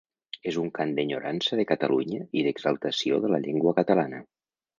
[0.51, 4.25] És un cant d'enyorança de Catalunya i d'exaltació de la llengua catalana.